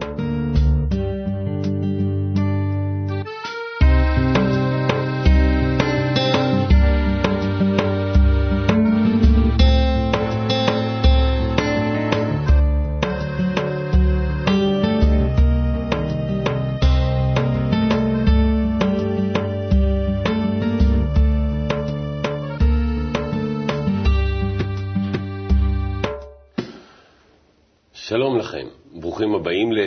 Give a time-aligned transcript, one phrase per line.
[0.00, 0.25] שלום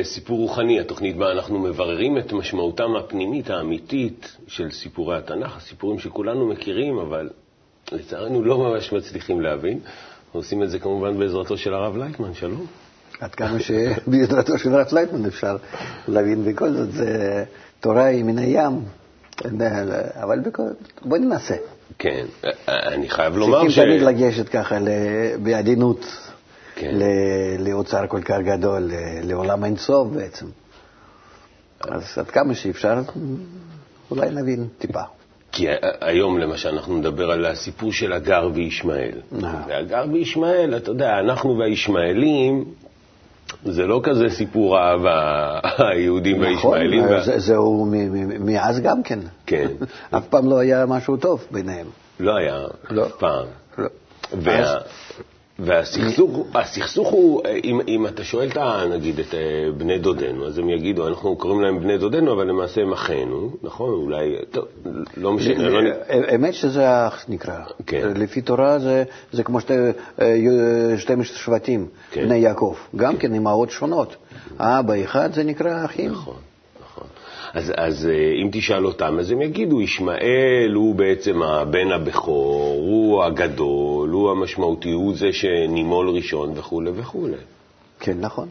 [0.09, 6.47] לסיפור רוחני, התוכנית בה אנחנו מבררים את משמעותם הפנימית האמיתית של סיפורי התנ"ך, הסיפורים שכולנו
[6.47, 7.29] מכירים, אבל
[7.91, 9.79] לצערנו לא ממש מצליחים להבין.
[10.31, 12.65] עושים את זה כמובן בעזרתו של הרב לייטמן, שלום.
[13.19, 15.57] עד כמה שבעזרתו של הרב לייטמן אפשר
[16.07, 17.43] להבין, בכל זאת זה
[17.79, 18.81] תורה היא מן הים,
[20.15, 20.39] אבל
[21.01, 21.55] בוא ננסה.
[21.99, 22.25] כן,
[22.67, 23.75] אני חייב לומר ש...
[23.75, 24.77] צריכים תמיד לגשת ככה
[25.43, 26.28] בעדינות.
[26.79, 26.95] כן.
[27.59, 28.91] לאוצר כל כך גדול,
[29.23, 30.45] לעולם אינסוף בעצם.
[31.81, 33.01] אז עד כמה שאפשר,
[34.11, 35.01] אולי נבין טיפה.
[35.51, 35.67] כי
[36.01, 39.21] היום למשל אנחנו נדבר על הסיפור של הגר וישמעאל.
[39.43, 39.63] אה.
[39.67, 42.65] והגר וישמעאל, אתה יודע, אנחנו והישמעאלים,
[43.65, 45.59] זה לא כזה סיפור אהבה,
[45.91, 47.05] היהודים והישמעאלים.
[47.05, 47.87] נכון, זהו
[48.39, 49.19] מאז גם כן.
[49.45, 49.67] כן.
[50.17, 51.87] אף פעם לא היה משהו טוב ביניהם.
[52.19, 53.05] לא היה, לא.
[53.05, 53.45] אף פעם.
[55.59, 58.49] והסכסוך הוא, אם, אם אתה שואל,
[58.89, 59.39] נגיד, את אה,
[59.77, 63.89] בני דודינו, אז הם יגידו, אנחנו קוראים להם בני דודינו, אבל למעשה הם אחינו, נכון?
[63.89, 64.65] אולי, טוב,
[65.17, 65.69] לא משנה.
[65.69, 65.89] לא...
[66.09, 67.59] האמת שזה אח נקרא.
[67.85, 68.11] כן.
[68.15, 69.73] לפי תורה זה, זה כמו שתי,
[70.97, 72.25] 12 אה, שבטים, כן.
[72.25, 72.75] בני יעקב.
[72.95, 74.15] גם כן, אמהות שונות.
[74.59, 76.11] האבא אחד זה נקרא אחים.
[76.11, 76.48] נכון.
[77.53, 83.23] אז, אז אה, אם תשאל אותם, אז הם יגידו, ישמעאל הוא בעצם הבן הבכור, הוא
[83.23, 87.37] הגדול, הוא המשמעותי, הוא זה שנימול ראשון וכולי וכולי.
[87.99, 88.47] כן, נכון.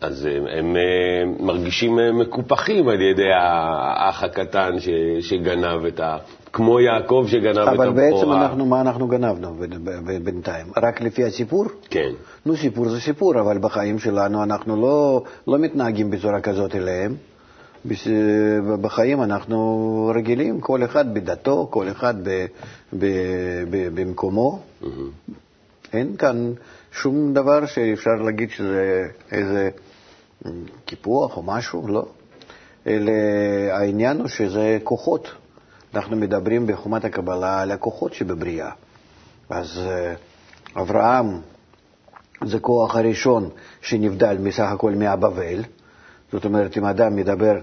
[0.00, 4.88] אז הם, הם אה, מרגישים אה, מקופחים על ידי האח הקטן ש,
[5.20, 6.16] שגנב את ה...
[6.52, 7.86] כמו יעקב שגנב את הבכורה.
[7.86, 9.56] אבל בעצם אנחנו, מה אנחנו גנבנו
[10.24, 10.66] בינתיים?
[10.76, 11.64] רק לפי הסיפור?
[11.90, 12.10] כן.
[12.46, 17.14] נו, סיפור זה סיפור, אבל בחיים שלנו אנחנו לא, לא מתנהגים בצורה כזאת אליהם.
[18.80, 22.46] בחיים אנחנו רגילים, כל אחד בדתו, כל אחד ב,
[22.98, 23.06] ב,
[23.70, 24.58] ב, במקומו.
[24.82, 24.86] Mm-hmm.
[25.92, 26.52] אין כאן
[26.92, 29.02] שום דבר שאפשר להגיד שזה
[29.32, 29.70] איזה
[30.84, 32.06] קיפוח או משהו, לא.
[32.86, 33.12] אלא
[33.70, 35.30] העניין הוא שזה כוחות.
[35.94, 38.70] אנחנו מדברים בחומת הקבלה על הכוחות שבבריאה.
[39.50, 40.14] אז אה,
[40.82, 41.40] אברהם
[42.44, 45.62] זה כוח הראשון שנבדל מסך הכל מהבבל.
[46.32, 47.54] זאת אומרת, אם אדם מדבר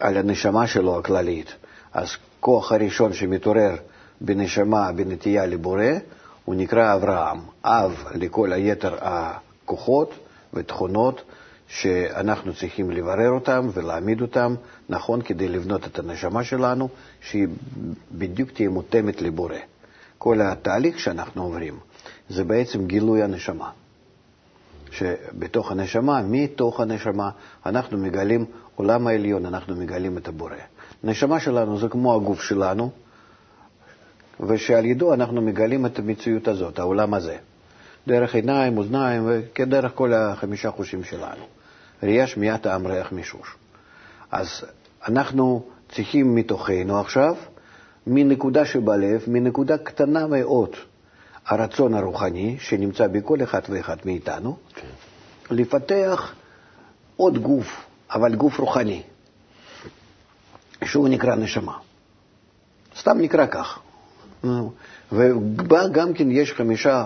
[0.00, 1.54] על הנשמה שלו הכללית,
[1.92, 2.08] אז
[2.40, 3.76] כוח הראשון שמתעורר
[4.20, 5.84] בנשמה, בנטייה לבורא,
[6.44, 10.14] הוא נקרא אברהם, אב לכל היתר הכוחות
[10.54, 11.22] ותכונות
[11.68, 14.54] שאנחנו צריכים לברר אותם ולהעמיד אותם
[14.88, 16.88] נכון כדי לבנות את הנשמה שלנו,
[17.20, 17.48] שהיא
[18.12, 19.56] בדיוק תהיה מותאמת לבורא.
[20.18, 21.78] כל התהליך שאנחנו עוברים
[22.28, 23.70] זה בעצם גילוי הנשמה.
[24.90, 27.30] שבתוך הנשמה, מתוך הנשמה,
[27.66, 30.54] אנחנו מגלים עולם העליון, אנחנו מגלים את הבורא.
[31.04, 32.90] הנשמה שלנו זה כמו הגוף שלנו,
[34.40, 37.36] ושעל ידו אנחנו מגלים את המציאות הזאת, העולם הזה.
[38.06, 41.44] דרך עיניים, אוזניים, וכדרך כל החמישה חושים שלנו.
[42.02, 43.56] ראייה, שמיעה, טעם, ריח, מישוש.
[44.30, 44.64] אז
[45.08, 47.34] אנחנו צריכים מתוכנו עכשיו,
[48.06, 50.70] מנקודה שבלב, מנקודה קטנה מאוד,
[51.46, 54.80] הרצון הרוחני שנמצא בכל אחד ואחד מאיתנו, okay.
[54.80, 54.86] כן.
[55.54, 56.34] לפתח
[57.16, 57.84] עוד גוף,
[58.14, 59.02] אבל גוף רוחני,
[60.84, 61.76] שהוא נקרא נשמה.
[62.98, 63.78] סתם נקרא כך.
[65.12, 67.04] ובה גם כן יש חמישה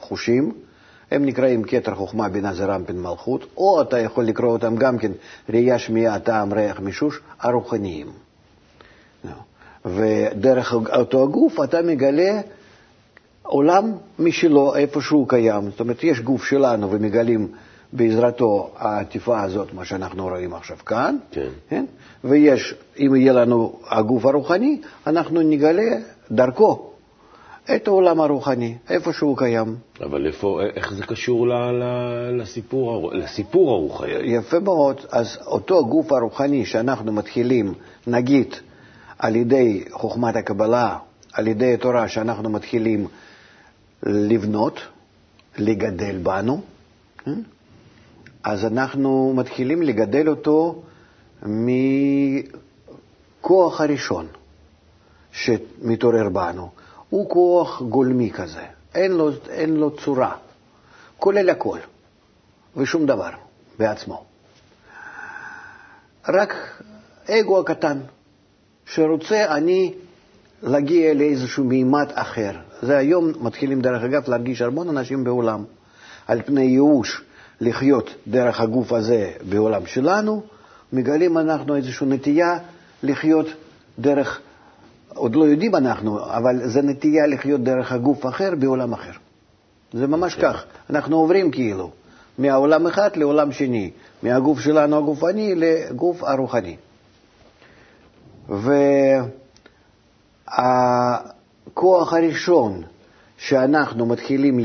[0.00, 0.52] חושים,
[1.10, 5.12] הם נקראים כתר חוכמה, בינה זרמפין מלכות, או אתה יכול לקרוא אותם גם כן
[5.48, 8.06] ראייה, שמיעה, טעם, ריח, מישוש, הרוחניים.
[9.84, 12.40] ודרך אותו הגוף אתה מגלה
[13.42, 15.70] עולם משלו, איפה שהוא קיים.
[15.70, 17.48] זאת אומרת, יש גוף שלנו ומגלים
[17.92, 21.48] בעזרתו העטיפה הזאת, מה שאנחנו רואים עכשיו כאן, כן.
[21.68, 21.84] כן?
[22.24, 25.98] ויש, אם יהיה לנו הגוף הרוחני, אנחנו נגלה
[26.30, 26.90] דרכו
[27.74, 29.76] את העולם הרוחני, איפה שהוא קיים.
[30.00, 31.84] אבל איפה, איך זה קשור ל, ל,
[32.42, 34.10] לסיפור, לסיפור הרוחני?
[34.10, 35.00] יפה מאוד.
[35.12, 37.74] אז אותו גוף הרוחני שאנחנו מתחילים,
[38.06, 38.54] נגיד,
[39.18, 40.96] על ידי חוכמת הקבלה,
[41.32, 43.06] על ידי התורה שאנחנו מתחילים
[44.02, 44.80] לבנות,
[45.58, 46.60] לגדל בנו,
[47.24, 47.40] כן?
[48.44, 50.82] אז אנחנו מתחילים לגדל אותו
[51.42, 52.50] מכוח
[53.80, 54.26] הראשון
[55.32, 56.70] שמתעורר בנו.
[57.08, 58.64] הוא כוח גולמי כזה,
[58.94, 60.36] אין לו, אין לו צורה,
[61.18, 61.78] כולל הכל
[62.76, 63.30] ושום דבר
[63.78, 64.24] בעצמו.
[66.28, 66.82] רק
[67.30, 67.98] אגו הקטן,
[68.86, 69.94] שרוצה אני
[70.62, 72.52] להגיע לאיזשהו מימד אחר.
[72.82, 75.64] זה היום מתחילים, דרך אגב, להרגיש המון אנשים בעולם
[76.26, 77.22] על פני ייאוש
[77.60, 80.42] לחיות דרך הגוף הזה בעולם שלנו,
[80.92, 82.58] מגלים אנחנו איזושהי נטייה
[83.02, 83.46] לחיות
[83.98, 84.40] דרך,
[85.14, 89.12] עוד לא יודעים אנחנו, אבל זה נטייה לחיות דרך הגוף אחר בעולם אחר.
[89.92, 90.42] זה ממש כן.
[90.42, 91.90] כך, אנחנו עוברים כאילו
[92.38, 93.90] מהעולם אחד לעולם שני,
[94.22, 96.76] מהגוף שלנו הגופני לגוף הרוחני.
[101.68, 102.82] והכוח הראשון
[103.40, 104.58] שאנחנו מתחילים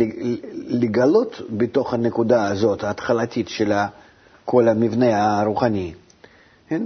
[0.67, 3.71] לגלות בתוך הנקודה הזאת, ההתחלתית של
[4.45, 5.93] כל המבנה הרוחני,
[6.69, 6.81] כן?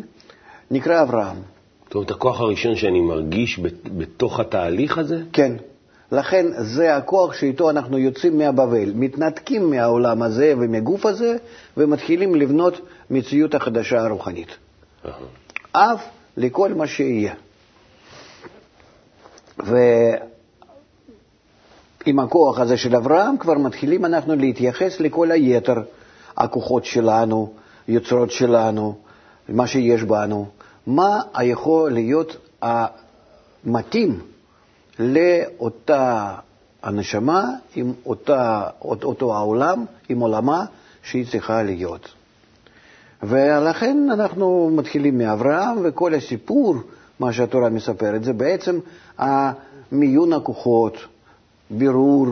[0.71, 1.37] נקרא אברהם.
[1.85, 3.59] זאת אומרת, הכוח הראשון שאני מרגיש
[3.97, 5.21] בתוך התהליך הזה?
[5.33, 5.51] כן.
[6.11, 11.37] לכן זה הכוח שאיתו אנחנו יוצאים מהבבל, מתנתקים מהעולם הזה ומהגוף הזה,
[11.77, 14.57] ומתחילים לבנות מציאות החדשה הרוחנית.
[15.71, 16.03] אף
[16.37, 17.33] לכל מה שיהיה.
[22.05, 25.81] ועם הכוח הזה של אברהם כבר מתחילים אנחנו להתייחס לכל היתר,
[26.37, 27.53] הכוחות שלנו,
[27.87, 28.95] יוצרות שלנו,
[29.49, 30.45] מה שיש בנו,
[30.87, 34.19] מה יכול להיות המתאים
[34.99, 36.35] לאותה
[36.83, 40.65] הנשמה עם אותה, אותו העולם, עם עולמה
[41.03, 42.09] שהיא צריכה להיות.
[43.23, 46.75] ולכן אנחנו מתחילים מאברהם, וכל הסיפור,
[47.19, 48.79] מה שהתורה מספרת, זה בעצם
[49.91, 50.97] מיון הכוחות,
[51.69, 52.27] בירור,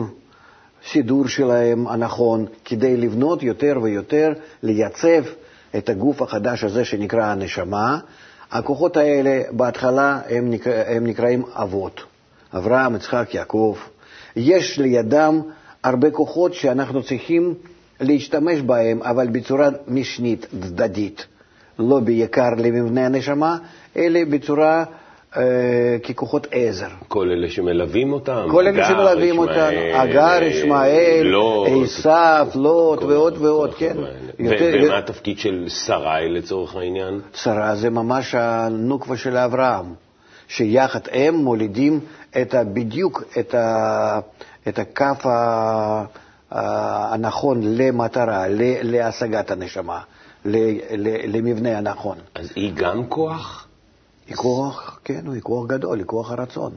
[0.90, 4.32] סידור שלהם הנכון, כדי לבנות יותר ויותר,
[4.62, 5.22] לייצב
[5.76, 7.98] את הגוף החדש הזה שנקרא הנשמה.
[8.50, 12.00] הכוחות האלה בהתחלה הם, נקרא, הם נקראים אבות,
[12.54, 13.76] אברהם, יצחק, יעקב.
[14.36, 15.40] יש לידם
[15.84, 17.54] הרבה כוחות שאנחנו צריכים
[18.00, 21.26] להשתמש בהם, אבל בצורה משנית, צדדית,
[21.78, 23.58] לא בעיקר למבנה הנשמה,
[23.96, 24.84] אלא בצורה
[26.08, 26.86] ככוחות עזר.
[27.08, 28.46] כל אלה שמלווים אותם?
[28.50, 31.34] כל אלה שמלווים אותם, אגר, ישמעאל,
[31.84, 33.96] עשף, לוט ועוד ועוד, כן.
[34.38, 37.20] ומה התפקיד של שרי לצורך העניין?
[37.34, 39.94] שרה זה ממש הנוקבה של אברהם,
[40.48, 42.00] שיחד הם מולידים
[42.52, 43.22] בדיוק
[44.68, 45.26] את הכף
[46.50, 48.44] הנכון למטרה,
[48.82, 50.00] להשגת הנשמה,
[51.24, 52.18] למבנה הנכון.
[52.34, 53.67] אז היא גם כוח?
[54.28, 56.72] היא כוח, כן, היא כוח גדול, היא כוח הרצון.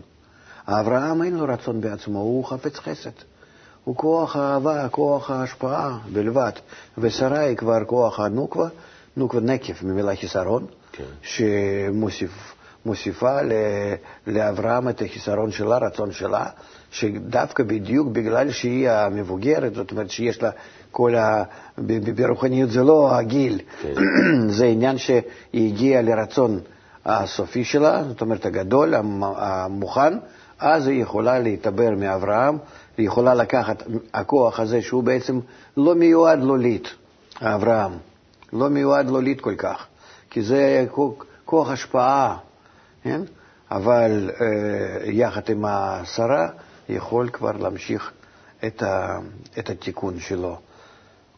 [0.67, 3.09] אברהם אין לו רצון בעצמו, הוא חפץ חסד.
[3.83, 6.51] הוא כוח האהבה, כוח ההשפעה בלבד.
[6.97, 8.67] ושרה היא כבר כוח הנוקבה,
[9.17, 11.03] נוקבה נקב, ממילה חיסרון, כן.
[12.83, 13.37] שמוסיפה
[14.27, 16.45] לאברהם את החיסרון שלה, רצון שלה,
[16.91, 20.49] שדווקא בדיוק בגלל שהיא המבוגרת, זאת אומרת שיש לה
[20.91, 21.43] כל ה...
[22.15, 23.93] ברוחניות זה לא הגיל, כן.
[24.57, 25.21] זה עניין שהיא
[25.53, 26.59] הגיעה לרצון.
[27.05, 30.13] הסופי שלה, זאת אומרת הגדול, המוכן,
[30.59, 32.57] אז היא יכולה להתעבר מאברהם,
[32.97, 33.83] היא יכולה לקחת
[34.13, 35.39] הכוח הזה שהוא בעצם
[35.77, 36.87] לא מיועד לוליט,
[37.41, 37.91] אברהם,
[38.53, 39.85] לא מיועד לוליט כל כך,
[40.29, 40.85] כי זה
[41.45, 42.37] כוח השפעה,
[43.03, 43.21] כן?
[43.71, 46.47] אבל אה, יחד עם השרה
[46.89, 48.11] יכול כבר להמשיך
[48.65, 49.19] את, ה,
[49.59, 50.57] את התיקון שלו.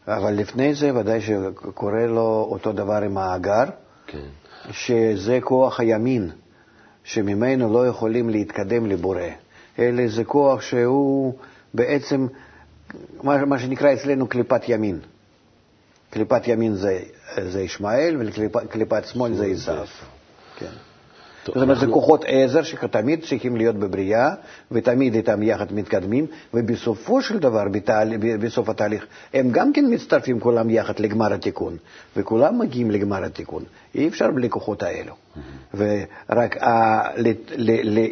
[0.07, 3.63] אבל לפני זה ודאי שקורה לו אותו דבר עם האגר.
[4.07, 4.27] כן.
[4.71, 6.31] שזה כוח הימין,
[7.03, 9.21] שממנו לא יכולים להתקדם לבורא,
[9.79, 11.33] אלא זה כוח שהוא
[11.73, 12.27] בעצם
[13.23, 14.99] מה, מה שנקרא אצלנו קליפת ימין.
[16.09, 16.99] קליפת ימין זה,
[17.49, 19.85] זה ישמעאל וקליפת שמאל זה עשיו.
[20.59, 20.92] כן.
[21.45, 24.29] זאת אומרת, זה כוחות עזר שתמיד צריכים להיות בבריאה,
[24.71, 27.63] ותמיד איתם יחד מתקדמים, ובסופו של דבר,
[28.39, 31.77] בסוף התהליך, הם גם כן מצטרפים כולם יחד לגמר התיקון,
[32.17, 33.63] וכולם מגיעים לגמר התיקון.
[33.95, 35.13] אי אפשר בלי כוחות האלו.
[35.73, 36.57] ורק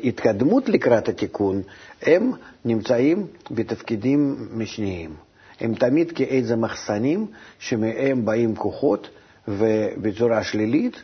[0.04, 1.62] להתקדמות לקראת התיקון,
[2.02, 2.32] הם
[2.66, 5.10] נמצאים בתפקידים משניים.
[5.60, 7.26] הם תמיד כאיזה מחסנים
[7.60, 9.10] שמהם באים כוחות,
[9.48, 11.02] ובצורה שלילית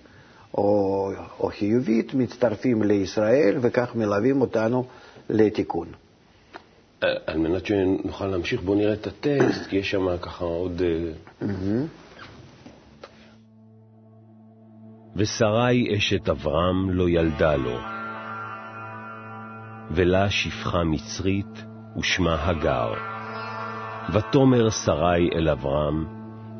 [0.58, 4.86] או, או חיובית מצטרפים לישראל וכך מלווים אותנו
[5.30, 5.88] לתיקון.
[7.04, 10.82] אה, על מנת שנוכל להמשיך, בואו נראה את הטקסט, כי יש שם ככה עוד...
[10.82, 11.48] אה,
[15.16, 17.78] ושרי אשת אברהם לא ילדה לו,
[19.92, 21.64] ולה שפחה מצרית
[22.00, 22.94] ושמה הגר.
[24.14, 26.06] ותאמר שרי אל אברהם,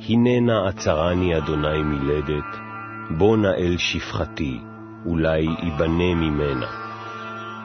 [0.10, 2.67] הננה עצרני אדוני מלדת,
[3.10, 4.60] בוא נא אל שפחתי,
[5.06, 6.68] אולי ייבנה ממנה.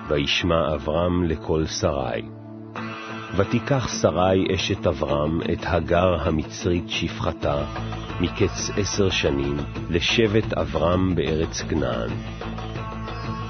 [0.08, 2.22] וישמע אברהם לקול שרי.
[3.36, 7.64] ותיקח שרי אשת אברהם את הגר המצרית שפחתה,
[8.20, 9.56] מקץ עשר שנים
[9.90, 12.10] לשבט אברהם בארץ כנען.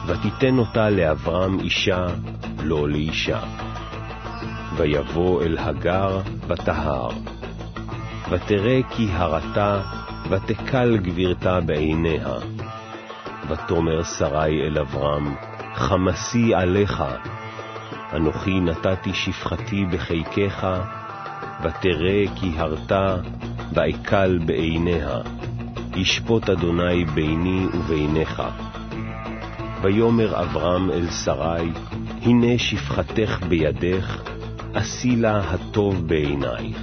[0.07, 2.07] ותיתן אותה לאברהם אישה,
[2.63, 3.41] לא לאישה.
[4.77, 7.09] ויבוא אל הגר ותהר.
[8.31, 10.02] ותראה כי הרתה,
[10.33, 12.35] ותקל גבירתה בעיניה.
[13.49, 15.35] ותאמר שרי אל אברהם,
[15.75, 17.05] חמסי עליך,
[18.12, 20.67] אנוכי נתתי שפחתי בחיקך,
[21.62, 23.17] ותראה כי הרתה,
[23.73, 25.19] ואקל בעיניה,
[25.97, 28.43] ישפוט אדוני ביני וביניך.
[29.83, 31.71] ויאמר אברהם אל שרי,
[32.23, 34.23] הנה שפחתך בידך,
[34.75, 36.79] עשי לה הטוב בעינייך.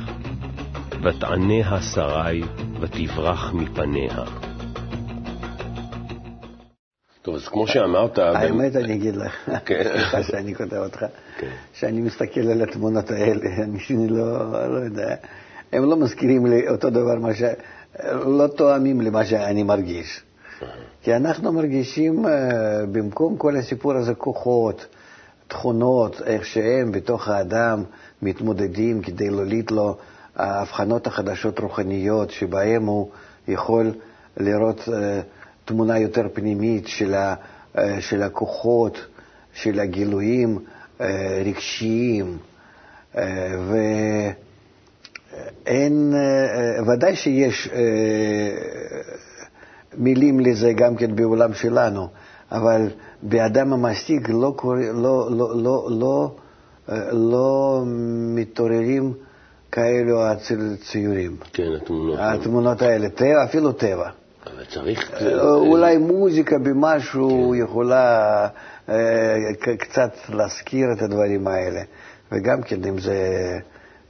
[1.03, 2.41] ותעניה שרי,
[2.81, 4.23] ותברח מפניה.
[7.21, 8.17] טוב, אז כמו שאמרת...
[8.17, 9.83] האמת, אני אגיד לך, כן.
[9.83, 11.05] סליחה שאני כותב אותך,
[11.39, 11.49] כן.
[11.73, 15.15] שאני מסתכל על התמונות האלה, אני לא, לא יודע,
[15.73, 17.43] הם לא מזכירים לי אותו דבר, מה ש...
[18.13, 20.23] לא תואמים למה שאני מרגיש.
[21.01, 22.31] כי אנחנו מרגישים, אה,
[22.91, 24.85] במקום כל הסיפור הזה, כוחות,
[25.47, 27.83] תכונות, איך שהם בתוך האדם
[28.21, 29.97] מתמודדים כדי להוליד לו
[30.39, 33.09] ההבחנות החדשות רוחניות, שבהם הוא
[33.47, 33.91] יכול
[34.37, 35.21] לראות אה,
[35.65, 37.15] תמונה יותר פנימית של,
[37.77, 38.97] אה, של הכוחות,
[39.53, 40.59] של הגילויים
[41.01, 42.37] אה, רגשיים,
[45.65, 46.13] ואין,
[46.87, 47.69] ודאי שיש
[49.97, 52.07] מילים לזה גם כן בעולם שלנו,
[52.51, 52.89] אבל
[53.21, 54.55] באדם המשיג לא,
[54.93, 56.35] לא, לא, לא, לא,
[57.11, 57.83] לא
[58.35, 59.13] מתעוררים
[59.71, 60.21] כאלו
[60.81, 61.37] ציורים.
[61.53, 62.19] כן, התמונות.
[62.19, 64.09] התמונות האלה, טבע, אפילו טבע.
[64.47, 65.21] אבל צריך...
[65.41, 67.63] אולי מוזיקה במשהו כן.
[67.63, 68.47] יכולה
[69.79, 71.81] קצת להזכיר את הדברים האלה,
[72.31, 73.17] וגם כן אם זה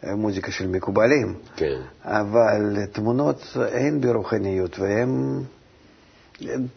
[0.03, 1.33] מוזיקה של מקובלים.
[1.55, 1.77] כן.
[2.03, 5.41] אבל תמונות אין ברוחניות, והן...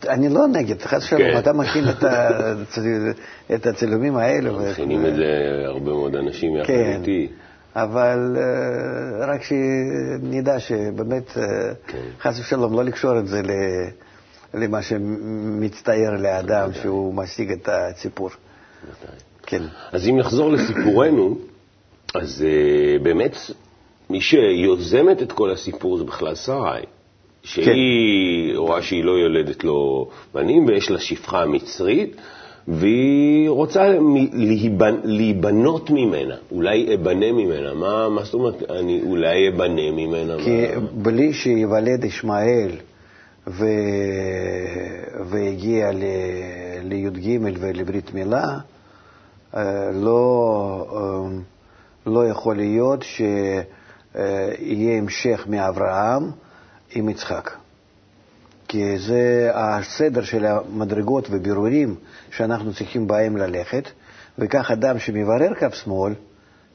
[0.09, 1.39] אני לא נגד, חס ושלום, כן.
[1.39, 3.13] אתה מכין את, הצל...
[3.55, 4.59] את הצילומים האלו.
[4.71, 6.99] מכינים את זה הרבה מאוד אנשים יחד כן.
[7.01, 7.29] איתי.
[7.77, 11.41] אבל uh, רק שנדע שבאמת, uh,
[11.87, 12.03] כן.
[12.21, 13.43] חס ושלום, לא לקשור את זה
[14.55, 18.31] למה שמצטייר לאדם, שהוא משיג את הסיפור.
[19.43, 19.63] כן.
[19.93, 21.39] אז אם נחזור לסיפורנו,
[22.15, 23.37] אז uh, באמת,
[24.11, 26.83] מי שיוזמת את כל הסיפור זה בכלל שרי.
[27.43, 28.57] שהיא כן.
[28.57, 32.17] רואה שהיא לא יולדת לו בנים ויש לה שפחה מצרית,
[32.69, 33.89] והיא רוצה
[34.33, 34.95] להיבנ...
[35.05, 37.75] להיבנות ממנה, אולי אבנה ממנה.
[37.75, 40.35] מה, מה זאת אומרת, אני אולי אבנה ממנה?
[40.45, 40.81] כי מה...
[40.93, 42.71] בלי שיוולד ישמעאל
[43.47, 43.67] ו...
[45.31, 46.03] והגיע ל...
[46.83, 48.59] לי"ג ולברית מילה,
[49.57, 51.29] אה, לא, אה,
[52.07, 56.31] לא יכול להיות שיהיה המשך מאברהם
[56.95, 57.51] עם יצחק.
[58.73, 61.95] כי זה הסדר של המדרגות ובירורים
[62.31, 63.89] שאנחנו צריכים בהם ללכת,
[64.39, 66.13] וכך אדם שמברר קו שמאל,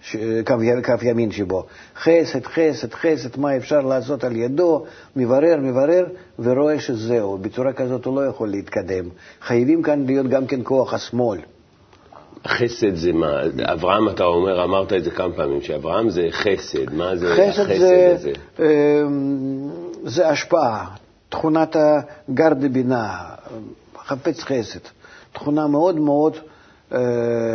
[0.02, 0.16] ש...
[0.48, 4.86] קו, קו ימין שבו, חסד, חסד, חסד, מה אפשר לעשות על ידו,
[5.16, 6.06] מברר, מברר,
[6.40, 7.38] ורואה שזהו.
[7.38, 9.10] בצורה כזאת הוא לא יכול להתקדם.
[9.42, 11.40] חייבים כאן להיות גם כן כוח השמאל.
[12.48, 13.42] חסד זה מה?
[13.64, 16.94] אברהם, אתה אומר, אמרת את זה כמה פעמים, שאברהם זה חסד.
[16.94, 18.32] מה זה חסד החסד זה, הזה?
[18.60, 19.70] אמ,
[20.04, 20.86] זה השפעה,
[21.30, 23.26] תכונת הגר דבינה,
[23.98, 24.80] חפץ חסד,
[25.34, 26.38] תכונה מאוד מאוד
[26.92, 27.00] אה,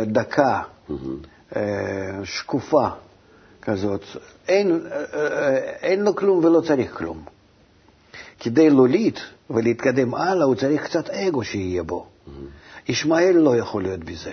[0.05, 0.61] דקה,
[1.55, 1.61] אה,
[2.23, 2.87] שקופה
[3.61, 4.01] כזאת.
[4.47, 4.81] אין,
[5.13, 7.23] אה, אין לו כלום ולא צריך כלום.
[8.39, 12.07] כדי להוליד ולהתקדם הלאה, הוא צריך קצת אגו שיהיה בו.
[12.87, 14.31] ישמעאל לא יכול להיות בזה.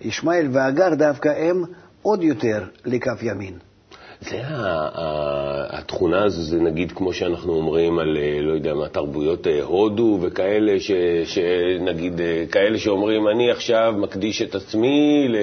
[0.00, 1.64] ישמעאל והגר דווקא הם
[2.02, 3.58] עוד יותר לקו ימין.
[4.20, 4.40] זה
[5.70, 10.90] התכונה הזו, זה נגיד כמו שאנחנו אומרים על, לא יודע מה, תרבויות הודו וכאלה, ש,
[11.24, 12.20] שנגיד,
[12.50, 15.36] כאלה שאומרים, אני עכשיו מקדיש את עצמי ל...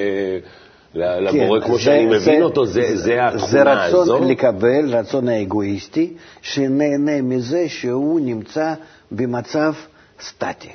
[0.95, 4.19] לבורא כן, כמו זה, שאני מבין זה, אותו, זה, זה, זה התכונה זה רצון הזו?
[4.19, 8.73] זה לקבל, רצון האגואיסטי, שנהנה מזה שהוא נמצא
[9.11, 9.73] במצב
[10.21, 10.69] סטטי.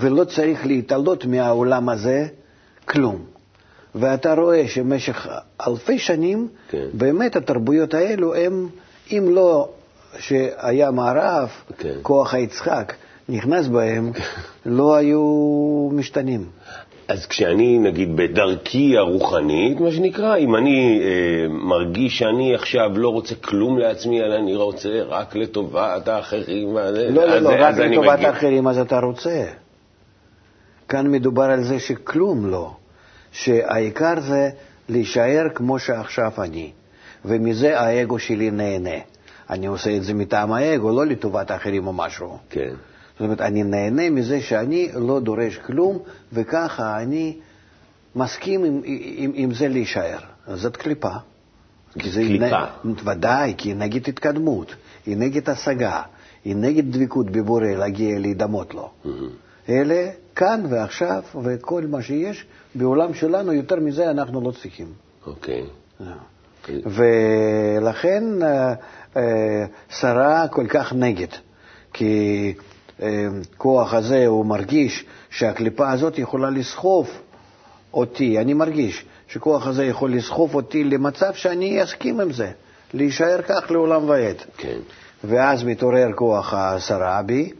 [0.00, 2.26] ולא צריך להתעלות מהעולם הזה
[2.84, 3.31] כלום.
[3.94, 5.26] ואתה רואה שבמשך
[5.68, 6.86] אלפי שנים, כן.
[6.92, 8.68] באמת התרבויות האלו הם,
[9.10, 9.68] אם לא
[10.18, 11.94] שהיה מערב, כן.
[12.02, 12.94] כוח היצחק
[13.28, 14.12] נכנס בהם,
[14.66, 15.22] לא היו
[15.92, 16.46] משתנים.
[17.08, 23.34] אז כשאני, נגיד, בדרכי הרוחנית, מה שנקרא, אם אני אה, מרגיש שאני עכשיו לא רוצה
[23.34, 28.78] כלום לעצמי, אלא אני רוצה רק לטובת האחרים, לא, לא, לא, רק לטובת האחרים, אז
[28.78, 29.44] אתה רוצה.
[30.88, 32.70] כאן מדובר על זה שכלום לא.
[33.32, 34.50] שהעיקר זה
[34.88, 36.72] להישאר כמו שעכשיו אני.
[37.24, 38.98] ומזה האגו שלי נהנה.
[39.50, 42.38] אני עושה את זה מטעם האגו, לא לטובת האחרים או משהו.
[42.50, 42.74] כן.
[43.12, 45.98] זאת אומרת, אני נהנה מזה שאני לא דורש כלום,
[46.32, 47.36] וככה אני
[48.16, 50.18] מסכים עם, עם, עם זה להישאר.
[50.54, 51.12] זאת קליפה.
[51.98, 52.64] כי זה קליפה.
[52.84, 52.92] נ...
[53.04, 54.74] ודאי, כי היא נגד התקדמות,
[55.06, 56.02] היא נגד השגה,
[56.44, 58.90] היא נגד דבקות בבורא, להגיע להידמות לו.
[59.68, 64.86] אלה כאן ועכשיו, וכל מה שיש בעולם שלנו, יותר מזה אנחנו לא צריכים.
[65.26, 65.66] אוקיי.
[66.84, 68.74] ולכן אה,
[69.16, 71.26] אה, שרה כל כך נגד,
[71.92, 72.54] כי
[73.02, 73.26] אה,
[73.56, 77.22] כוח הזה, הוא מרגיש שהקליפה הזאת יכולה לסחוף
[77.94, 82.50] אותי, אני מרגיש שכוח הזה יכול לסחוף אותי למצב שאני אסכים עם זה,
[82.94, 84.36] להישאר כך לעולם ועד.
[84.56, 84.78] כן.
[85.24, 87.50] ואז מתעורר כוח השרה בי,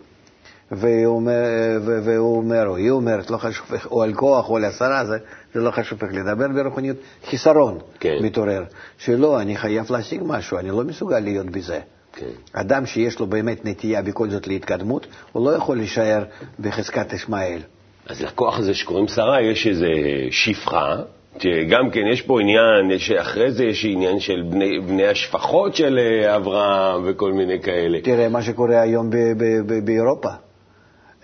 [0.72, 5.18] והוא אומר, או היא אומרת, לא חשוב, או על כוח או על השרה, זה,
[5.54, 8.16] זה לא חשוב איך לדבר ברוחניות, חיסרון כן.
[8.20, 8.64] מתעורר,
[8.98, 11.80] שלא, אני חייב להשיג משהו, אני לא מסוגל להיות בזה.
[12.12, 12.26] כן.
[12.52, 16.24] אדם שיש לו באמת נטייה בכל זאת להתקדמות, הוא לא יכול להישאר
[16.60, 17.60] בחזקת ישמעאל.
[18.06, 19.86] אז לכוח הזה שקוראים שרה יש איזו
[20.30, 20.96] שפחה,
[21.38, 25.98] שגם כן יש פה עניין, יש, אחרי זה יש עניין של בני, בני השפחות של
[25.98, 28.00] אה, אברהם וכל מיני כאלה.
[28.00, 30.28] תראה מה שקורה היום ב- ב- ב- באירופה.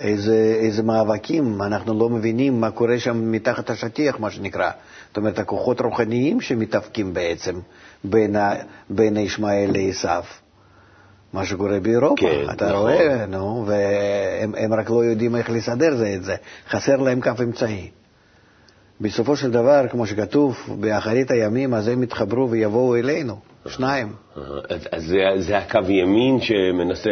[0.00, 4.71] איזה, איזה מאבקים, אנחנו לא מבינים מה קורה שם מתחת השטיח, מה שנקרא.
[5.09, 7.61] זאת אומרת, הכוחות רוחניים שמתאבקים בעצם
[8.05, 8.55] בין, ה,
[8.90, 10.09] בין ישמעאל לעשו.
[11.33, 12.78] מה שקורה באירופה, כן, אתה נכון.
[12.81, 16.37] רואה, נו, והם הם רק לא יודעים איך לסדר זה את זה,
[16.69, 17.90] חסר להם כף אמצעי.
[19.00, 23.37] בסופו של דבר, כמו שכתוב, באחרית הימים, אז הם יתחברו ויבואו אלינו,
[23.67, 24.12] שניים.
[24.37, 24.43] אה,
[24.93, 27.11] אז, זה, זה הקו ימין שמנסה,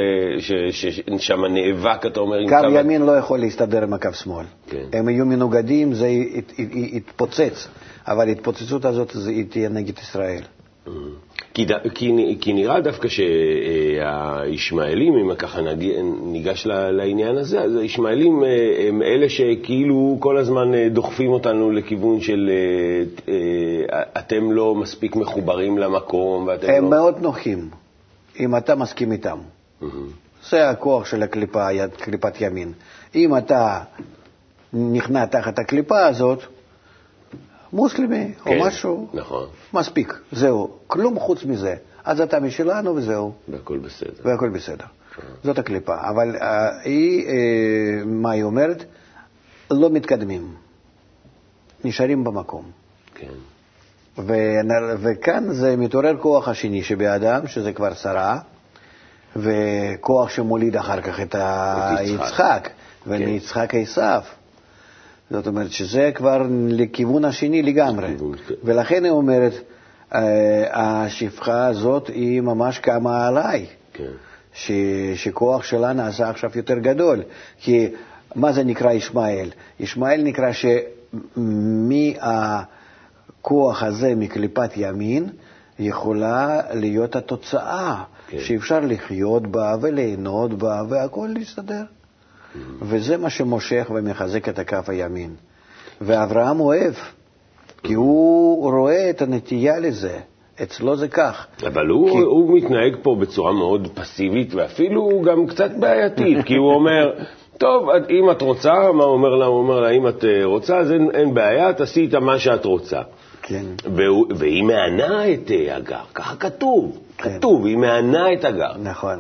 [0.71, 4.45] ששם נאבק, אתה אומר, קו ימין לא יכול להסתדר עם הקו שמאל.
[4.71, 4.85] כן.
[4.93, 7.69] הם יהיו מנוגדים, זה ית- ית- יתפוצץ,
[8.07, 9.17] אבל ההתפוצצות הזאת
[9.51, 10.43] תהיה נגד ישראל.
[11.57, 15.61] כי, ד- כי, כי נראה דווקא שהישמעאלים, אם ככה
[16.23, 18.49] ניגש לעניין הזה, אז הישמעאלים אה,
[18.89, 22.51] הם אלה שכאילו כל הזמן אה, דוחפים אותנו לכיוון של
[23.29, 23.35] אה,
[24.19, 26.91] אתם לא מספיק מחוברים למקום, ואתם הם לא...
[26.91, 27.69] מאוד נוחים,
[28.41, 29.39] אם אתה מסכים איתם.
[30.51, 31.67] זה הכוח של הקליפה,
[31.97, 32.73] קליפת ימין.
[33.15, 33.81] אם אתה
[34.73, 36.43] נכנע תחת הקליפה הזאת,
[37.77, 40.71] מוסלמי או כן, משהו, נכון, מספיק, זהו.
[40.87, 41.75] כלום חוץ מזה.
[42.05, 44.23] אז אתה משלנו וזהו, והכל בסדר.
[44.25, 44.85] והכל בסדר.
[45.45, 45.95] זאת הקליפה.
[46.11, 48.85] אבל אה, היא, אה, מה היא אומרת?
[49.71, 50.55] לא מתקדמים.
[51.85, 52.71] נשארים במקום.
[53.15, 53.33] כן,
[54.99, 58.39] וכאן זה מתעורר כוח השני שבאדם, שזה כבר שרה,
[59.37, 62.25] וכוח שמוליד אחר כך את את יצחק.
[62.25, 62.69] יצחק,
[63.07, 64.23] ומיצחק עשיו.
[65.31, 68.15] זאת אומרת שזה כבר לכיוון השני לגמרי.
[68.15, 68.55] לכיוון, כן.
[68.65, 69.53] ולכן היא אומרת,
[70.15, 73.67] אה, השפחה הזאת היא ממש קמה עליי.
[73.93, 74.11] כן,
[74.55, 74.71] ש,
[75.15, 77.23] שכוח שלה נעשה עכשיו יותר גדול.
[77.59, 77.89] כי
[78.35, 79.51] מה זה נקרא ישמעאל?
[79.81, 80.51] ישמעאל נקרא
[82.23, 85.29] שמהכוח הזה, מקליפת ימין,
[85.79, 88.39] יכולה להיות התוצאה, כן.
[88.39, 91.83] שאפשר לחיות בה וליהנות בה והכול להסתדר.
[92.83, 95.31] וזה מה שמושך ומחזק את הכף הימין.
[96.01, 96.95] ואברהם אוהב,
[97.83, 100.19] כי הוא רואה את הנטייה לזה.
[100.63, 101.47] אצלו זה כך.
[101.67, 106.73] אבל הוא, כי- הוא מתנהג פה בצורה מאוד פסיבית, ואפילו גם קצת בעייתית, כי הוא
[106.75, 107.13] אומר,
[107.59, 109.47] טוב, אם את רוצה, מה הוא אומר לה?
[109.47, 112.65] הוא אומר לה, אם את אה, רוצה, אז אין, אין בעיה, תעשי איתה מה שאת
[112.65, 113.01] רוצה.
[113.43, 113.65] כן.
[113.95, 117.39] והוא, והיא מענה את אה, הגר, ככה כתוב, כן.
[117.39, 118.73] כתוב, היא מענה את הגר.
[118.83, 119.19] נכון.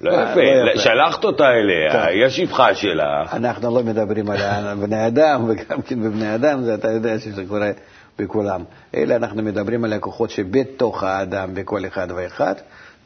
[0.00, 0.80] לא לא יפה, יפה.
[0.80, 2.06] שלחת אותה אליה.
[2.06, 3.34] היא השפחה שלך.
[3.34, 7.70] אנחנו לא מדברים על בני אדם, וגם כן בבני אדם, זה אתה יודע שזה קורה
[8.18, 8.64] בכולם.
[8.94, 12.54] אלה אנחנו מדברים על הכוחות שבתוך האדם, בכל אחד ואחד,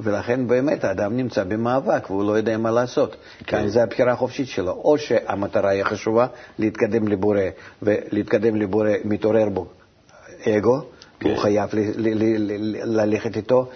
[0.01, 3.17] ולכן באמת האדם נמצא במאבק והוא לא יודע מה לעשות.
[3.47, 4.73] כאן זה הבחירה החופשית שלו.
[4.73, 6.27] או שהמטרה היא חשובה,
[6.59, 7.41] להתקדם לבורא,
[7.83, 9.67] ולהתקדם לבורא מתעורר בו
[10.49, 10.94] אגו, כן.
[11.25, 13.67] הוא חייב ל- ל- ל- ל- ללכת איתו,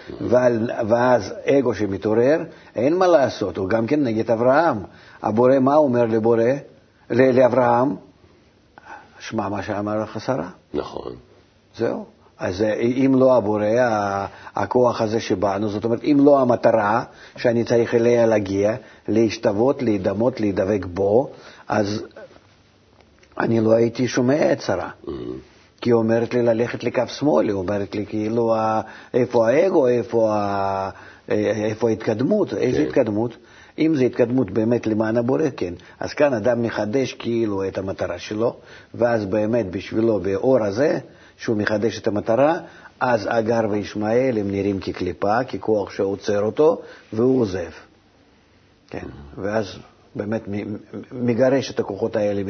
[0.87, 2.43] ואז אגו שמתעורר,
[2.75, 4.77] אין מה לעשות, הוא גם כן נגד אברהם.
[5.21, 6.43] הבורא, מה הוא אומר לבורא?
[7.09, 7.95] ל- לאברהם?
[9.19, 11.11] שמע מה שאמר לך שרה, נכון.
[11.77, 12.05] זהו.
[12.37, 13.65] אז אה, אם לא הבורא,
[14.55, 17.03] הכוח הזה שבאנו, זאת אומרת, אם לא המטרה
[17.37, 18.75] שאני צריך אליה להגיע,
[19.07, 21.29] להשתוות, להידמות, להידבק בו,
[21.67, 22.03] אז
[23.39, 24.89] אני לא הייתי שומע את שרה.
[25.05, 25.09] Mhm.
[25.81, 28.81] כי היא אומרת לי ללכת לקו שמאל, היא אומרת לי כאילו ה-
[29.13, 30.89] איפה האגו, איפה, ה-
[31.31, 32.85] אה, איפה ההתקדמות, איזה כן.
[32.87, 33.37] התקדמות.
[33.79, 35.73] אם זו התקדמות באמת למען הבורא, כן.
[35.99, 38.55] אז כאן אדם מחדש כאילו את המטרה שלו,
[38.93, 40.99] ואז באמת בשבילו, באור הזה,
[41.37, 42.57] שהוא מחדש את המטרה,
[42.99, 46.81] אז אגר וישמעאל הם נראים כקליפה, ככוח שעוצר אותו,
[47.13, 47.69] והוא עוזב.
[48.89, 49.05] כן,
[49.37, 49.75] ואז
[50.15, 50.41] באמת
[51.11, 52.41] מגרש את הכוחות האלה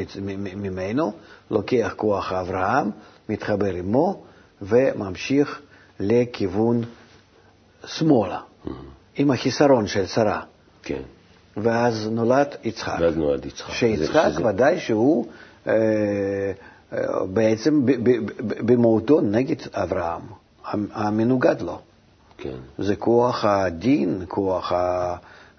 [0.56, 1.12] ממנו,
[1.52, 2.90] לוקח כוח אברהם,
[3.30, 4.24] מתחבר עמו,
[4.62, 5.62] וממשיך
[6.00, 6.84] לכיוון
[7.86, 8.70] שמאלה, mm-hmm.
[9.16, 10.42] עם החיסרון של שרה.
[10.84, 11.02] כן.
[11.58, 12.98] ואז נולד יצחק.
[13.02, 13.74] ואז נולד יצחק.
[13.74, 14.46] שיצחק שזה...
[14.46, 15.26] ודאי שהוא
[15.68, 15.74] אה,
[16.94, 17.82] אה, בעצם
[18.66, 20.22] במהותו נגד אברהם,
[20.92, 21.80] המנוגד לו.
[22.38, 22.56] כן.
[22.78, 25.16] זה כוח הדין, כוח ה...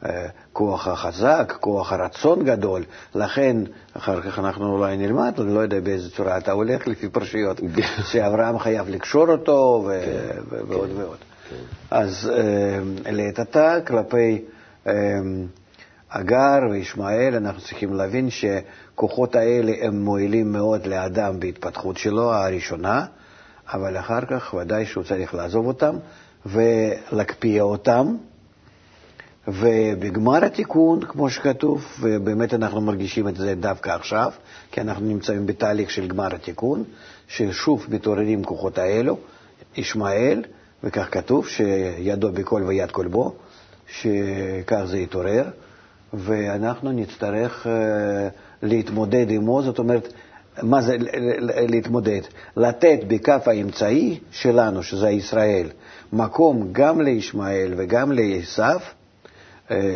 [0.07, 2.83] אה, כוח החזק, כוח הרצון גדול,
[3.15, 3.57] לכן
[3.97, 7.61] אחר כך אנחנו אולי נלמד, אני לא יודע באיזה צורה אתה הולך לפי פרשיות,
[8.11, 11.19] שאברהם חייב לקשור אותו ו- כן, ועוד כן, ועוד.
[11.51, 11.57] כן.
[11.91, 14.45] אז אה, לעת עתה כלפי
[14.87, 14.93] אה,
[16.09, 23.05] אגר וישמעאל אנחנו צריכים להבין שכוחות האלה הם מועילים מאוד לאדם בהתפתחות שלו הראשונה,
[23.73, 25.97] אבל אחר כך ודאי שהוא צריך לעזוב אותם
[26.47, 28.17] ולהקפיא אותם.
[29.49, 34.33] ובגמר התיקון, כמו שכתוב, ובאמת אנחנו מרגישים את זה דווקא עכשיו,
[34.73, 36.85] כי אנחנו נמצאים בתהליך של גמר התיקון,
[37.29, 39.19] ששוב מתעוררים כוחות האלו,
[39.77, 40.43] ישמעאל,
[40.85, 43.35] וכך כתוב, שידו בכל ויד כל בו,
[43.89, 45.45] שכך זה יתעורר,
[46.13, 47.69] ואנחנו נצטרך uh,
[48.63, 50.13] להתמודד עמו, זאת אומרת,
[50.63, 50.97] מה זה
[51.69, 52.21] להתמודד?
[52.57, 55.69] לתת בכף האמצעי שלנו, שזה ישראל,
[56.13, 59.00] מקום גם לישמעאל וגם לעשו, אה,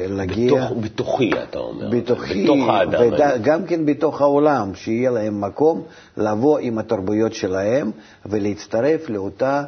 [0.08, 0.54] להגיע...
[0.54, 1.90] בתוך, בתוכי, אתה אומר.
[1.90, 3.00] בתוכי, בתוך האדם.
[3.40, 5.82] וגם כן בתוך העולם, שיהיה להם מקום
[6.16, 7.90] לבוא עם התרבויות שלהם
[8.26, 9.64] ולהצטרף לאותה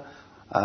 [0.52, 0.58] uh,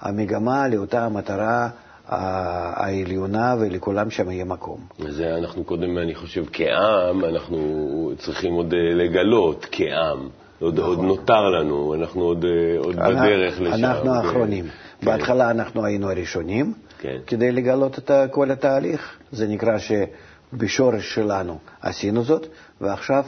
[0.00, 4.78] המגמה, לאותה המטרה uh, העליונה, ולכולם שם יהיה מקום.
[5.08, 10.28] זה אנחנו קודם, אני חושב, כעם, אנחנו צריכים עוד לגלות כעם.
[10.60, 10.88] עוד, נכון.
[10.88, 12.44] עוד נותר לנו, אנחנו עוד,
[12.78, 13.84] עוד אנחנו, בדרך לשם.
[13.84, 14.64] אנחנו האחרונים.
[14.64, 15.06] כן.
[15.06, 16.72] בהתחלה אנחנו היינו הראשונים.
[17.02, 17.18] כן.
[17.26, 19.18] כדי לגלות את כל התהליך.
[19.32, 22.46] זה נקרא שבשורש שלנו עשינו זאת,
[22.80, 23.24] ועכשיו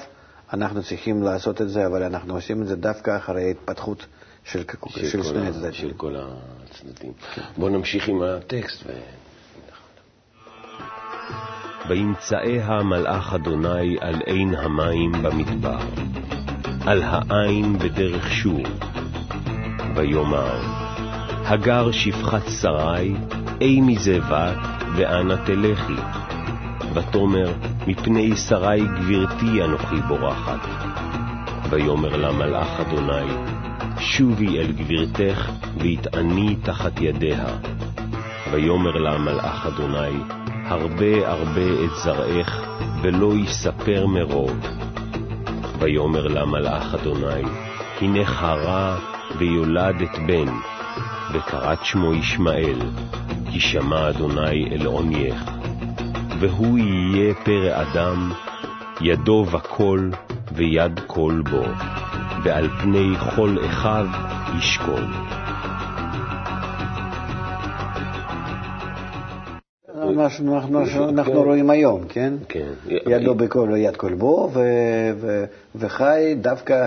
[0.52, 4.06] אנחנו צריכים לעשות את זה, אבל אנחנו עושים את זה דווקא אחרי ההתפתחות
[4.44, 5.72] של, של, של שני הצדדים.
[5.72, 7.12] של כל הצדדים.
[7.34, 7.42] כן.
[7.56, 8.82] בואו נמשיך עם הטקסט.
[8.86, 8.92] ו...
[11.88, 15.78] וימצאיה מלאך אדוני על עין המים במדבר,
[16.86, 18.62] על העין בדרך שור,
[19.96, 20.83] ויאמר,
[21.46, 23.14] הגר שפחת שרי,
[23.60, 26.00] אי מזה בת, ואנה תלכי.
[26.94, 27.52] ותאמר,
[27.86, 30.66] מפני שרי גברתי אנוכי בורחת.
[31.70, 33.32] ויאמר לה מלאך אדוני,
[33.98, 37.46] שובי אל גברתך, והתעני תחת ידיה.
[38.50, 40.18] ויאמר לה מלאך אדוני,
[40.66, 42.64] הרבה הרבה את זרעך,
[43.02, 44.56] ולא יספר מרוב.
[45.78, 47.42] ויאמר לה מלאך אדוני,
[48.00, 48.96] הנה חרה
[49.38, 50.73] ויולדת בן,
[51.34, 52.78] וקראת שמו ישמעאל,
[53.52, 55.50] כי שמע אדוני אל עונייך.
[56.40, 58.32] והוא יהיה פרא אדם,
[59.00, 60.10] ידו וכל,
[60.52, 61.62] ויד כל בו,
[62.44, 64.06] ועל פני כל אחיו
[64.58, 65.12] ישכון.
[70.18, 72.34] אנחנו, אנחנו, אנחנו רואים היום, כן?
[72.48, 72.72] כן.
[72.86, 74.50] ידו בכל ויד כל בו,
[75.74, 76.86] וחי דווקא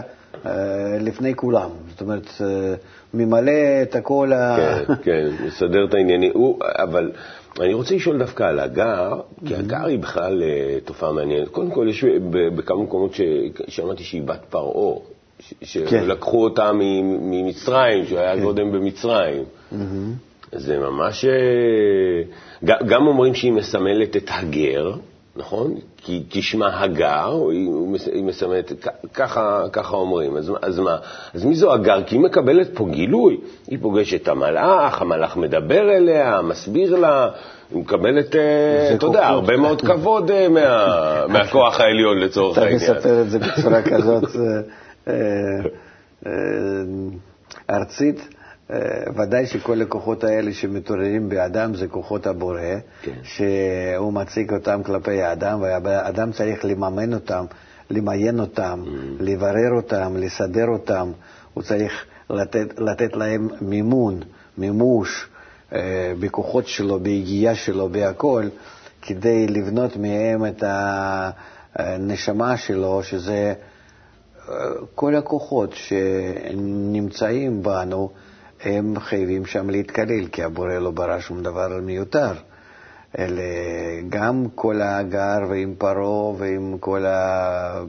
[1.00, 1.70] לפני כולם.
[1.90, 2.74] זאת אומרת, אה,
[3.14, 4.58] ממלא את הכל ה...
[4.58, 6.32] כן, כן, מסדר את העניינים.
[6.62, 7.12] אבל
[7.60, 9.60] אני רוצה לשאול דווקא על הגר, כי mm-hmm.
[9.60, 11.48] הגר היא בכלל אה, תופעה מעניינת.
[11.48, 15.00] קודם כל, יש בכמה מקומות ששמעתי שהיא בת פרעה,
[15.50, 15.66] כן.
[15.66, 18.72] שלקחו אותה ממצרים, שהוא היה קודם כן.
[18.72, 19.44] במצרים.
[19.72, 19.76] Mm-hmm.
[20.52, 21.26] זה ממש...
[22.64, 24.94] גם אומרים שהיא מסמלת את הגר,
[25.38, 25.76] נכון?
[25.98, 27.50] כי תשמע הגר,
[28.14, 28.72] היא מסמנת,
[29.14, 30.38] ככה, ככה אומרים.
[30.38, 30.98] אז, אז מה?
[31.34, 32.04] אז מי זו הגר?
[32.04, 33.38] כי היא מקבלת פה גילוי.
[33.68, 37.30] היא פוגשת את המלאך, המלאך מדבר אליה, מסביר לה,
[37.72, 42.82] היא מקבלת, אה, אתה יודע, הרבה מאוד כבוד אה, מה, מהכוח העליון לצורך העניין.
[42.84, 44.24] אתה מספר את זה בצורה כזאת
[45.08, 45.14] אה,
[47.70, 48.37] ארצית.
[48.72, 48.80] אה,
[49.16, 52.62] ודאי שכל הכוחות האלה שמתעוררים באדם זה כוחות הבורא,
[53.02, 53.12] כן.
[53.24, 57.46] שהוא מציג אותם כלפי האדם, והאדם צריך לממן אותם,
[57.90, 58.90] למיין אותם, mm.
[59.20, 61.12] לברר אותם, לסדר אותם,
[61.54, 64.20] הוא צריך לתת, לתת להם מימון,
[64.58, 65.28] מימוש
[65.74, 68.50] אה, בכוחות שלו, ביגיעה שלו, בהכול,
[69.02, 70.64] כדי לבנות מהם את
[71.76, 73.54] הנשמה שלו, שזה
[74.50, 74.56] אה,
[74.96, 78.10] כל הכוחות שנמצאים בנו,
[78.64, 82.34] הם חייבים שם להתקלל, כי הבורא לא ברא שום דבר מיותר.
[83.20, 83.44] אלה
[84.10, 87.06] גם כל הגר ועם פרעה ועם כל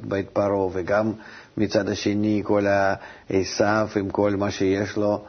[0.05, 1.13] בית פרעה, וגם
[1.57, 5.25] מצד השני כל העשף עם כל מה שיש לו,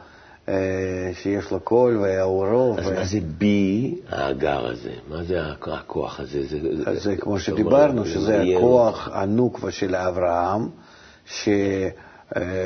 [0.48, 2.76] אה, שיש לו קול והאורו.
[2.78, 4.92] אז מה זה בי, האגר הזה?
[5.08, 6.42] מה זה הכוח הזה?
[6.46, 10.68] זה, זה, זה כמו שדיברנו, שזה הכוח הנוקבה של אברהם,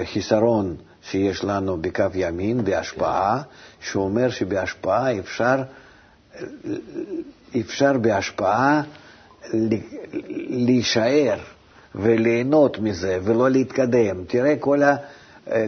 [0.04, 0.76] שחיסרון
[1.10, 3.42] שיש לנו בקו ימין, בהשפעה,
[3.80, 5.62] שאומר שבהשפעה אפשר,
[7.60, 8.82] אפשר בהשפעה
[10.48, 11.38] להישאר
[11.94, 14.24] וליהנות מזה ולא להתקדם.
[14.24, 14.96] תראה, כל, ה,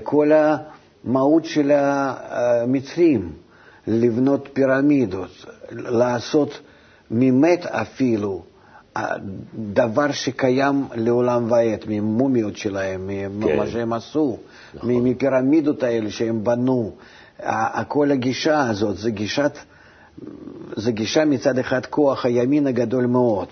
[0.03, 3.33] כל המהות של המצרים,
[3.87, 6.61] לבנות פירמידות, לעשות
[7.11, 8.43] ממת אפילו,
[9.73, 13.71] דבר שקיים לעולם ועד, ממומיות שלהם, ממה כן.
[13.71, 14.37] שהם עשו,
[14.75, 14.91] נכון.
[14.93, 16.93] מפירמידות האלה שהם בנו.
[17.89, 19.59] כל הגישה הזאת, זה גישת,
[20.77, 23.49] זה גישה מצד אחד כוח הימין הגדול מאוד.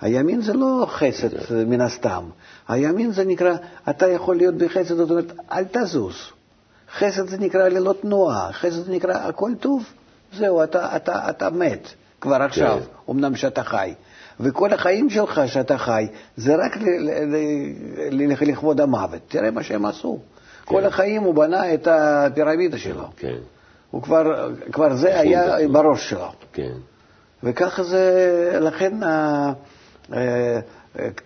[0.00, 2.24] הימין זה לא חסד מן הסתם.
[2.68, 3.54] הימין זה נקרא,
[3.90, 6.14] אתה יכול להיות בחסד, זאת אומרת, אל תזוז.
[6.98, 9.84] חסד זה נקרא ללא תנועה, חסד זה נקרא הכל טוב,
[10.32, 11.88] זהו, אתה, אתה, אתה מת
[12.20, 13.12] כבר עכשיו, כן.
[13.12, 13.94] אמנם שאתה חי.
[14.40, 16.76] וכל החיים שלך שאתה חי, זה רק
[18.40, 19.20] לכבוד המוות.
[19.28, 20.18] תראה מה שהם עשו.
[20.18, 20.74] כן.
[20.74, 23.04] כל החיים הוא בנה את הפירמידה שלו.
[23.16, 23.36] כן.
[23.90, 25.68] הוא כבר, כבר זה היה זה.
[25.68, 26.32] בראש שלו.
[26.52, 26.72] כן.
[27.42, 29.52] וככה זה, לכן אה,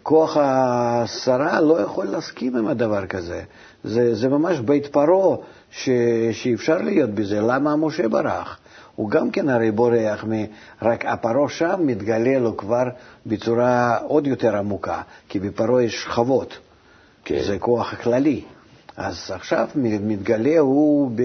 [0.02, 3.42] כוח השרה לא יכול להסכים עם הדבר כזה.
[3.84, 5.36] זה, זה ממש בית פרעה
[6.32, 7.40] שאפשר להיות בזה.
[7.40, 8.58] למה משה ברח?
[8.98, 10.32] הוא גם כן הרי בורח, מ...
[10.82, 12.84] רק הפרעה שם מתגלה לו כבר
[13.26, 16.58] בצורה עוד יותר עמוקה, כי בפרעה יש שכבות,
[17.24, 17.42] כן.
[17.46, 18.44] זה כוח כללי.
[18.96, 21.22] אז עכשיו מתגלה הוא ב...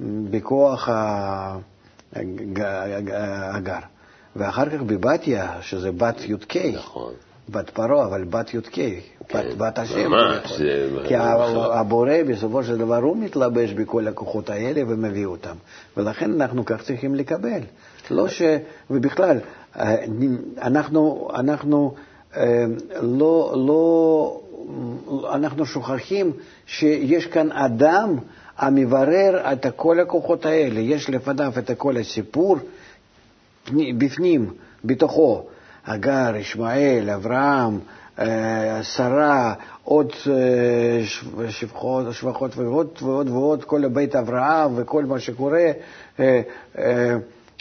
[0.00, 0.88] בכוח
[3.52, 3.78] הגר.
[4.36, 7.12] ואחר כך בבתיה, שזה בת י"ק, נכון.
[7.48, 8.90] בת פרעה, אבל בת י"ק, כן,
[9.34, 10.10] בת, בת השם.
[10.10, 10.52] ממש.
[10.58, 10.88] זה...
[11.04, 15.56] כי הבורא בסופו של דבר הוא מתלבש בכל הכוחות האלה ומביא אותם.
[15.96, 17.60] ולכן אנחנו כך צריכים לקבל.
[18.10, 18.42] לא ש...
[18.90, 19.38] ובכלל,
[20.62, 21.94] אנחנו, אנחנו
[22.36, 22.64] אה,
[23.02, 24.40] לא, לא,
[25.34, 26.32] אנחנו שוכחים
[26.66, 28.16] שיש כאן אדם
[28.58, 30.80] המברר את כל הכוחות האלה.
[30.80, 32.58] יש לפניו את כל הסיפור.
[33.98, 34.50] בפנים,
[34.84, 35.46] בתוכו,
[35.86, 37.78] הגר, ישמעאל, אברהם,
[38.18, 41.02] אה, שרה, עוד אה,
[41.50, 45.70] שבחות, שבחות ועוד ועוד ועוד, כל בית אברהם וכל מה שקורה,
[46.20, 46.40] אה,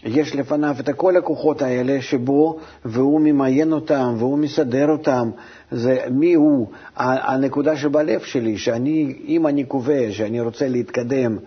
[0.04, 5.30] יש לפניו את כל הכוחות האלה שבו, והוא ממיין אותם, והוא מסדר אותם.
[5.72, 11.38] זה מי הוא הנקודה שבלב שלי, שאני, אם אני קובע שאני רוצה להתקדם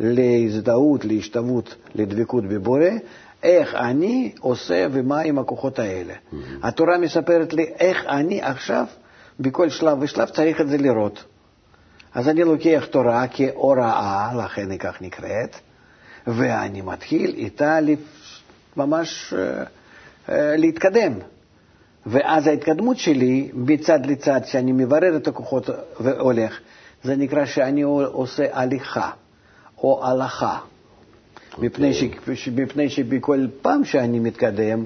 [0.00, 2.88] להזדהות, להשתוות, לדבקות בבורא,
[3.44, 6.14] איך אני עושה ומה עם הכוחות האלה.
[6.14, 6.36] Mm-hmm.
[6.62, 8.84] התורה מספרת לי איך אני עכשיו,
[9.40, 11.24] בכל שלב ושלב צריך את זה לראות.
[12.14, 15.56] אז אני לוקח תורה כהוראה, לכן היא כך נקראת,
[16.26, 17.78] ואני מתחיל איתה
[18.76, 21.12] ממש uh, uh, להתקדם.
[22.06, 26.58] ואז ההתקדמות שלי מצד לצד, שאני מברר את הכוחות והולך,
[27.02, 29.10] זה נקרא שאני עושה הליכה
[29.78, 30.58] או הלכה.
[31.58, 32.04] מפני, ש...
[32.48, 34.84] מפני שבכל פעם שאני מתקדם,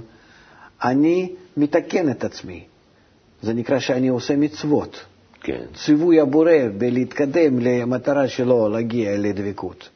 [0.85, 2.65] אני מתקן את עצמי.
[3.43, 5.05] זה נקרא שאני עושה מצוות.
[5.41, 5.61] כן.
[5.75, 9.89] ציווי הבורא בלהתקדם למטרה שלו להגיע לדבקות.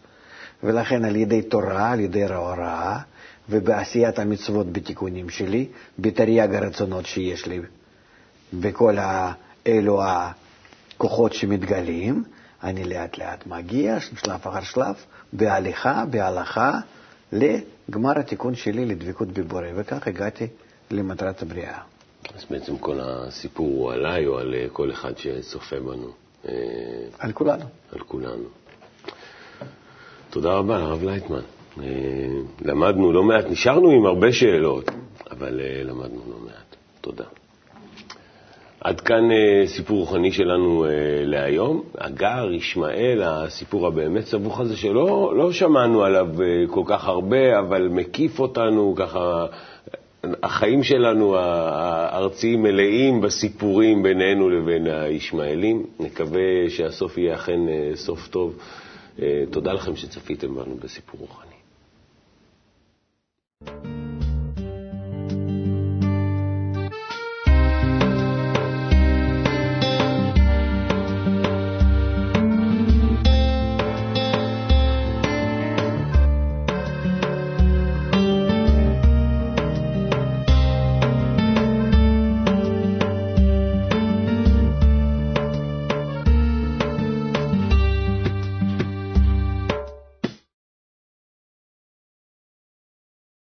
[0.62, 2.98] ולכן על ידי תורה, על ידי ההוראה,
[3.50, 5.66] ובעשיית המצוות בתיקונים שלי,
[5.98, 7.61] בתרי"ג הרצונות שיש לי,
[8.54, 8.96] בכל
[9.66, 12.24] אלו הכוחות שמתגלים,
[12.62, 14.94] אני לאט לאט מגיע, שלב אחר שלב,
[15.33, 16.81] בהליכה, בהלכה,
[17.33, 20.46] לגמר התיקון שלי לדבקות בבורא, וכך הגעתי
[20.90, 21.79] למטרת הבריאה.
[22.35, 26.12] אז בעצם כל הסיפור הוא עליי או על כל אחד שצופה בנו?
[26.48, 26.53] אה,
[27.18, 27.64] על כולנו.
[27.92, 28.44] על כולנו.
[30.31, 31.40] תודה רבה, הרב לייטמן.
[31.83, 31.85] אה,
[32.61, 34.90] למדנו לא מעט, נשארנו עם הרבה שאלות,
[35.31, 36.77] אבל אה, למדנו לא מעט.
[37.01, 37.25] תודה.
[38.84, 40.90] עד כאן אה, סיפור רוחני שלנו אה,
[41.24, 41.82] להיום.
[41.98, 47.88] הגר, ישמעאל, הסיפור הבאמת סבוך הזה, שלא לא שמענו עליו אה, כל כך הרבה, אבל
[47.88, 49.46] מקיף אותנו ככה.
[50.42, 55.86] החיים שלנו הארציים מלאים בסיפורים בינינו לבין הישמעאלים.
[56.00, 57.60] נקווה שהסוף יהיה אכן
[57.94, 58.58] סוף טוב.
[59.50, 61.51] תודה לכם שצפיתם בנו בסיפור רוחני.